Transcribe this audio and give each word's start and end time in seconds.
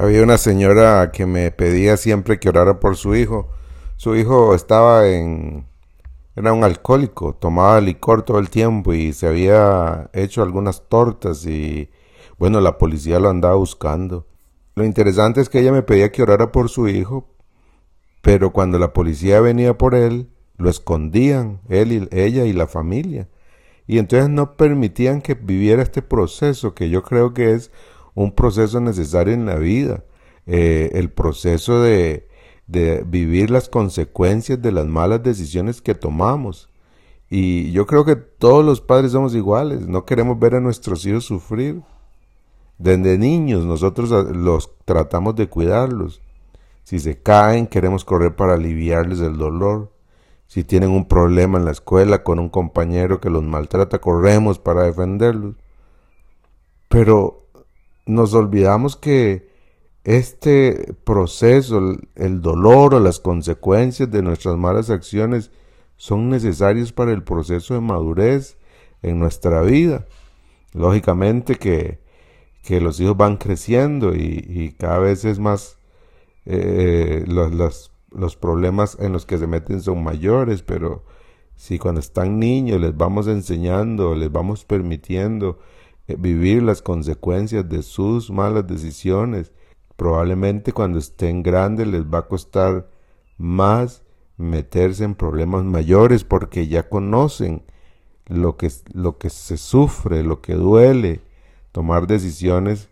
Había 0.00 0.22
una 0.22 0.38
señora 0.38 1.10
que 1.12 1.26
me 1.26 1.50
pedía 1.50 1.98
siempre 1.98 2.40
que 2.40 2.48
orara 2.48 2.80
por 2.80 2.96
su 2.96 3.14
hijo. 3.14 3.50
Su 3.96 4.16
hijo 4.16 4.54
estaba 4.54 5.06
en... 5.06 5.66
Era 6.34 6.54
un 6.54 6.64
alcohólico, 6.64 7.34
tomaba 7.34 7.82
licor 7.82 8.22
todo 8.22 8.38
el 8.38 8.48
tiempo 8.48 8.94
y 8.94 9.12
se 9.12 9.26
había 9.26 10.08
hecho 10.14 10.42
algunas 10.42 10.88
tortas 10.88 11.44
y 11.44 11.90
bueno, 12.38 12.62
la 12.62 12.78
policía 12.78 13.20
lo 13.20 13.28
andaba 13.28 13.56
buscando. 13.56 14.26
Lo 14.74 14.86
interesante 14.86 15.42
es 15.42 15.50
que 15.50 15.60
ella 15.60 15.70
me 15.70 15.82
pedía 15.82 16.10
que 16.10 16.22
orara 16.22 16.50
por 16.50 16.70
su 16.70 16.88
hijo, 16.88 17.28
pero 18.22 18.54
cuando 18.54 18.78
la 18.78 18.94
policía 18.94 19.42
venía 19.42 19.76
por 19.76 19.94
él, 19.94 20.30
lo 20.56 20.70
escondían, 20.70 21.60
él 21.68 21.92
y 21.92 22.08
ella 22.10 22.46
y 22.46 22.54
la 22.54 22.66
familia. 22.66 23.28
Y 23.86 23.98
entonces 23.98 24.30
no 24.30 24.56
permitían 24.56 25.20
que 25.20 25.34
viviera 25.34 25.82
este 25.82 26.00
proceso 26.00 26.74
que 26.74 26.88
yo 26.88 27.02
creo 27.02 27.34
que 27.34 27.52
es 27.52 27.70
un 28.22 28.32
proceso 28.32 28.80
necesario 28.80 29.32
en 29.32 29.46
la 29.46 29.56
vida, 29.56 30.04
eh, 30.46 30.90
el 30.94 31.10
proceso 31.10 31.80
de, 31.80 32.28
de 32.66 33.02
vivir 33.06 33.50
las 33.50 33.68
consecuencias 33.68 34.60
de 34.60 34.72
las 34.72 34.86
malas 34.86 35.22
decisiones 35.22 35.80
que 35.80 35.94
tomamos. 35.94 36.68
Y 37.30 37.72
yo 37.72 37.86
creo 37.86 38.04
que 38.04 38.16
todos 38.16 38.64
los 38.64 38.80
padres 38.80 39.12
somos 39.12 39.34
iguales, 39.34 39.86
no 39.86 40.04
queremos 40.04 40.38
ver 40.38 40.56
a 40.56 40.60
nuestros 40.60 41.06
hijos 41.06 41.24
sufrir. 41.24 41.82
Desde 42.76 43.16
niños 43.18 43.64
nosotros 43.64 44.10
los 44.34 44.70
tratamos 44.84 45.36
de 45.36 45.48
cuidarlos. 45.48 46.20
Si 46.82 46.98
se 46.98 47.22
caen, 47.22 47.66
queremos 47.66 48.04
correr 48.04 48.36
para 48.36 48.54
aliviarles 48.54 49.20
el 49.20 49.38
dolor. 49.38 49.92
Si 50.46 50.64
tienen 50.64 50.90
un 50.90 51.06
problema 51.06 51.58
en 51.58 51.64
la 51.64 51.70
escuela 51.70 52.22
con 52.22 52.38
un 52.38 52.48
compañero 52.48 53.20
que 53.20 53.30
los 53.30 53.44
maltrata, 53.44 54.00
corremos 54.00 54.58
para 54.58 54.82
defenderlos. 54.82 55.54
Pero 56.88 57.40
nos 58.06 58.34
olvidamos 58.34 58.96
que 58.96 59.50
este 60.04 60.94
proceso, 61.04 61.96
el 62.14 62.40
dolor 62.40 62.94
o 62.94 63.00
las 63.00 63.20
consecuencias 63.20 64.10
de 64.10 64.22
nuestras 64.22 64.56
malas 64.56 64.90
acciones 64.90 65.50
son 65.96 66.30
necesarios 66.30 66.92
para 66.92 67.12
el 67.12 67.22
proceso 67.22 67.74
de 67.74 67.80
madurez 67.80 68.56
en 69.02 69.18
nuestra 69.18 69.62
vida. 69.62 70.06
Lógicamente 70.72 71.56
que, 71.56 72.00
que 72.62 72.80
los 72.80 72.98
hijos 73.00 73.16
van 73.16 73.36
creciendo 73.36 74.14
y, 74.14 74.74
cada 74.78 74.98
vez 74.98 75.24
es 75.24 75.38
más, 75.38 75.78
eh, 76.46 77.24
los, 77.26 77.92
los 78.10 78.36
problemas 78.36 78.96
en 78.98 79.12
los 79.12 79.26
que 79.26 79.38
se 79.38 79.46
meten 79.46 79.82
son 79.82 80.02
mayores, 80.02 80.62
pero 80.62 81.04
si 81.56 81.78
cuando 81.78 82.00
están 82.00 82.38
niños 82.38 82.80
les 82.80 82.96
vamos 82.96 83.26
enseñando, 83.26 84.14
les 84.14 84.32
vamos 84.32 84.64
permitiendo 84.64 85.58
vivir 86.18 86.62
las 86.62 86.82
consecuencias 86.82 87.68
de 87.68 87.82
sus 87.82 88.30
malas 88.30 88.66
decisiones. 88.66 89.52
Probablemente 89.96 90.72
cuando 90.72 90.98
estén 90.98 91.42
grandes 91.42 91.86
les 91.86 92.02
va 92.04 92.20
a 92.20 92.28
costar 92.28 92.88
más 93.36 94.02
meterse 94.36 95.04
en 95.04 95.14
problemas 95.14 95.64
mayores 95.64 96.24
porque 96.24 96.66
ya 96.66 96.88
conocen 96.88 97.62
lo 98.26 98.56
que, 98.56 98.70
lo 98.92 99.18
que 99.18 99.28
se 99.28 99.56
sufre, 99.56 100.22
lo 100.22 100.40
que 100.40 100.54
duele, 100.54 101.20
tomar 101.72 102.06
decisiones 102.06 102.88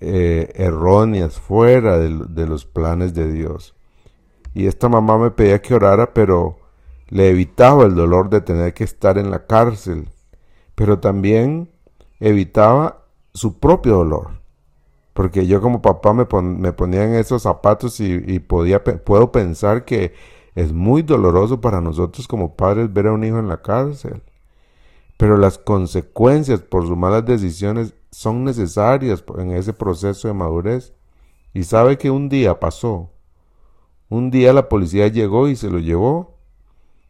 eh, 0.00 0.52
erróneas 0.54 1.40
fuera 1.40 1.98
de 1.98 2.46
los 2.46 2.66
planes 2.66 3.14
de 3.14 3.32
Dios. 3.32 3.74
Y 4.54 4.66
esta 4.66 4.88
mamá 4.88 5.18
me 5.18 5.30
pedía 5.30 5.62
que 5.62 5.74
orara, 5.74 6.12
pero 6.12 6.58
le 7.08 7.30
evitaba 7.30 7.84
el 7.84 7.94
dolor 7.94 8.30
de 8.30 8.40
tener 8.40 8.74
que 8.74 8.84
estar 8.84 9.18
en 9.18 9.30
la 9.30 9.46
cárcel, 9.46 10.08
pero 10.74 11.00
también 11.00 11.69
evitaba 12.20 13.04
su 13.34 13.58
propio 13.58 13.96
dolor. 13.96 14.40
Porque 15.12 15.46
yo 15.46 15.60
como 15.60 15.82
papá 15.82 16.12
me, 16.12 16.24
ponía 16.24 17.04
en 17.04 17.14
esos 17.14 17.42
zapatos 17.42 18.00
y, 18.00 18.38
podía, 18.38 18.82
puedo 18.84 19.32
pensar 19.32 19.84
que 19.84 20.14
es 20.54 20.72
muy 20.72 21.02
doloroso 21.02 21.60
para 21.60 21.80
nosotros 21.80 22.28
como 22.28 22.54
padres 22.54 22.92
ver 22.92 23.08
a 23.08 23.12
un 23.12 23.24
hijo 23.24 23.38
en 23.38 23.48
la 23.48 23.60
cárcel. 23.60 24.22
Pero 25.16 25.36
las 25.36 25.58
consecuencias 25.58 26.60
por 26.60 26.86
sus 26.86 26.96
malas 26.96 27.26
decisiones 27.26 27.94
son 28.10 28.44
necesarias 28.44 29.22
en 29.38 29.52
ese 29.52 29.72
proceso 29.72 30.28
de 30.28 30.34
madurez. 30.34 30.94
Y 31.52 31.64
sabe 31.64 31.98
que 31.98 32.10
un 32.10 32.28
día 32.28 32.60
pasó. 32.60 33.10
Un 34.08 34.30
día 34.30 34.52
la 34.52 34.68
policía 34.68 35.08
llegó 35.08 35.48
y 35.48 35.56
se 35.56 35.70
lo 35.70 35.78
llevó. 35.78 36.36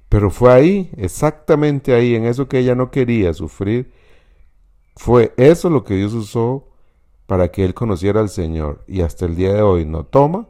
Pero 0.09 0.31
fue 0.31 0.53
ahí, 0.53 0.91
exactamente 0.97 1.95
ahí, 1.95 2.17
en 2.17 2.25
eso 2.25 2.49
que 2.49 2.59
ella 2.59 2.75
no 2.75 2.91
quería 2.91 3.33
sufrir, 3.33 3.93
fue 5.01 5.33
eso 5.39 5.71
lo 5.71 5.83
que 5.83 5.95
Dios 5.95 6.13
usó 6.13 6.69
para 7.25 7.51
que 7.51 7.65
él 7.65 7.73
conociera 7.73 8.21
al 8.21 8.29
Señor 8.29 8.85
y 8.87 9.01
hasta 9.01 9.25
el 9.25 9.35
día 9.35 9.55
de 9.55 9.63
hoy 9.63 9.87
no 9.87 10.05
toma 10.05 10.47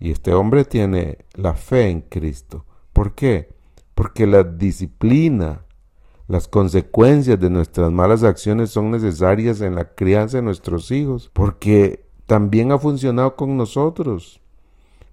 y 0.00 0.10
este 0.10 0.34
hombre 0.34 0.64
tiene 0.64 1.18
la 1.34 1.54
fe 1.54 1.90
en 1.90 2.00
Cristo. 2.00 2.64
¿Por 2.92 3.14
qué? 3.14 3.54
Porque 3.94 4.26
la 4.26 4.42
disciplina, 4.42 5.64
las 6.26 6.48
consecuencias 6.48 7.38
de 7.38 7.50
nuestras 7.50 7.92
malas 7.92 8.24
acciones 8.24 8.70
son 8.70 8.90
necesarias 8.90 9.60
en 9.60 9.76
la 9.76 9.94
crianza 9.94 10.38
de 10.38 10.42
nuestros 10.42 10.90
hijos, 10.90 11.30
porque 11.32 12.04
también 12.26 12.72
ha 12.72 12.80
funcionado 12.80 13.36
con 13.36 13.56
nosotros. 13.56 14.40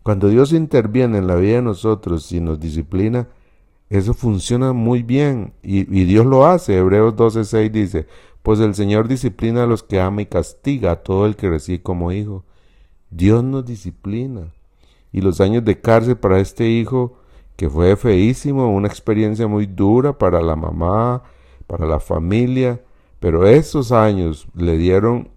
Cuando 0.01 0.27
Dios 0.27 0.53
interviene 0.53 1.19
en 1.19 1.27
la 1.27 1.35
vida 1.35 1.57
de 1.57 1.61
nosotros 1.61 2.31
y 2.31 2.41
nos 2.41 2.59
disciplina, 2.59 3.27
eso 3.91 4.13
funciona 4.13 4.71
muy 4.71 5.03
bien 5.03 5.53
y, 5.61 5.83
Dios 5.83 6.25
lo 6.25 6.45
hace. 6.45 6.77
Hebreos 6.77 7.13
12:6 7.13 7.69
dice, 7.69 8.07
pues 8.43 8.59
el 8.59 8.75
Señor 8.75 9.07
disciplina 9.07 9.63
a 9.63 9.67
los 9.67 9.83
que 9.83 9.99
ama 9.99 10.21
y 10.23 10.25
castiga 10.25 10.91
a 10.91 11.03
todo 11.03 11.25
el 11.25 11.35
que 11.35 11.49
recibe 11.49 11.81
como 11.81 12.11
hijo. 12.11 12.43
Dios 13.09 13.43
nos 13.43 13.65
disciplina. 13.65 14.53
Y 15.11 15.21
los 15.21 15.41
años 15.41 15.65
de 15.65 15.79
cárcel 15.79 16.17
para 16.17 16.39
este 16.39 16.67
hijo, 16.67 17.17
que 17.55 17.69
fue 17.69 17.95
feísimo, 17.95 18.73
una 18.73 18.87
experiencia 18.87 19.47
muy 19.47 19.65
dura 19.65 20.17
para 20.17 20.41
la 20.41 20.55
mamá, 20.55 21.23
para 21.67 21.85
la 21.85 21.99
familia, 21.99 22.81
pero 23.19 23.45
esos 23.45 23.91
años 23.91 24.47
le 24.55 24.77
dieron 24.77 25.29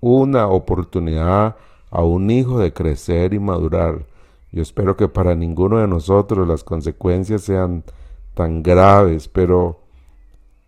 una 0.00 0.46
oportunidad 0.46 1.56
a 1.90 2.04
un 2.04 2.30
hijo 2.30 2.60
de 2.60 2.72
crecer 2.72 3.34
y 3.34 3.38
madurar. 3.40 4.06
Yo 4.52 4.62
espero 4.62 4.96
que 4.96 5.08
para 5.08 5.34
ninguno 5.34 5.78
de 5.78 5.88
nosotros 5.88 6.46
las 6.46 6.62
consecuencias 6.62 7.42
sean 7.42 7.84
tan 8.34 8.62
graves, 8.62 9.28
pero 9.28 9.80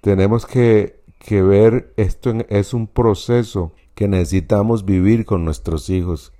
tenemos 0.00 0.46
que 0.46 1.01
que 1.22 1.40
ver 1.40 1.94
esto 1.96 2.32
es 2.48 2.74
un 2.74 2.88
proceso 2.88 3.72
que 3.94 4.08
necesitamos 4.08 4.84
vivir 4.84 5.24
con 5.24 5.44
nuestros 5.44 5.88
hijos, 5.88 6.32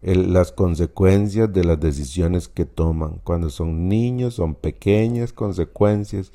las 0.00 0.52
consecuencias 0.52 1.52
de 1.52 1.64
las 1.64 1.80
decisiones 1.80 2.46
que 2.46 2.64
toman. 2.64 3.20
Cuando 3.24 3.50
son 3.50 3.88
niños 3.88 4.34
son 4.34 4.54
pequeñas 4.54 5.32
consecuencias, 5.32 6.30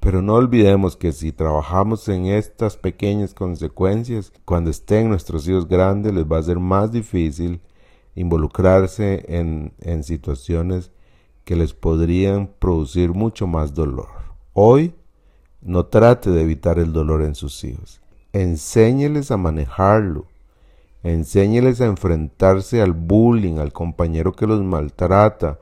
pero 0.00 0.20
no 0.20 0.34
olvidemos 0.34 0.96
que 0.96 1.12
si 1.12 1.30
trabajamos 1.30 2.08
en 2.08 2.26
estas 2.26 2.76
pequeñas 2.76 3.34
consecuencias, 3.34 4.32
cuando 4.44 4.70
estén 4.70 5.08
nuestros 5.08 5.46
hijos 5.46 5.68
grandes 5.68 6.12
les 6.12 6.24
va 6.24 6.38
a 6.38 6.42
ser 6.42 6.58
más 6.58 6.90
difícil 6.90 7.60
involucrarse 8.16 9.24
en, 9.28 9.74
en 9.80 10.02
situaciones 10.02 10.90
que 11.44 11.54
les 11.54 11.72
podrían 11.72 12.50
producir 12.58 13.12
mucho 13.12 13.46
más 13.46 13.74
dolor. 13.74 14.08
Hoy 14.54 14.92
no 15.60 15.86
trate 15.86 16.30
de 16.30 16.42
evitar 16.42 16.78
el 16.78 16.92
dolor 16.92 17.22
en 17.22 17.34
sus 17.34 17.64
hijos. 17.64 18.00
Enséñeles 18.32 19.30
a 19.30 19.36
manejarlo. 19.36 20.26
Enséñeles 21.02 21.80
a 21.80 21.86
enfrentarse 21.86 22.80
al 22.80 22.92
bullying, 22.92 23.58
al 23.58 23.72
compañero 23.72 24.32
que 24.32 24.46
los 24.46 24.62
maltrata, 24.62 25.58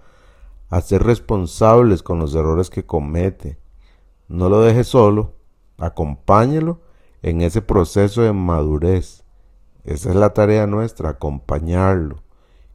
a 0.68 0.80
ser 0.80 1.02
responsables 1.02 2.02
con 2.02 2.18
los 2.18 2.34
errores 2.34 2.70
que 2.70 2.84
comete. 2.84 3.58
No 4.28 4.48
lo 4.48 4.60
deje 4.60 4.84
solo, 4.84 5.34
acompáñelo 5.78 6.80
en 7.22 7.40
ese 7.40 7.62
proceso 7.62 8.22
de 8.22 8.32
madurez. 8.32 9.24
Esa 9.84 10.10
es 10.10 10.16
la 10.16 10.34
tarea 10.34 10.66
nuestra, 10.66 11.10
acompañarlo. 11.10 12.22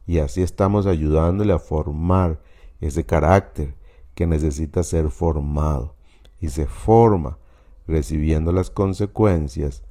Y 0.06 0.18
así 0.18 0.42
estamos 0.42 0.86
ayudándole 0.86 1.52
a 1.52 1.58
formar 1.58 2.40
ese 2.80 3.04
carácter 3.04 3.74
que 4.14 4.26
necesita 4.26 4.82
ser 4.82 5.10
formado 5.10 5.94
y 6.42 6.48
se 6.48 6.66
forma 6.66 7.38
recibiendo 7.86 8.52
las 8.52 8.68
consecuencias 8.68 9.82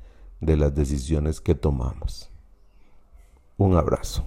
de 0.42 0.58
las 0.58 0.76
decisiones 0.76 1.42
que 1.42 1.56
tomamos. 1.56 2.30
Un 3.58 3.76
abrazo. 3.76 4.24